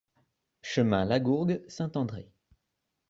[0.63, 2.31] Chemin Lagourgue, Saint-André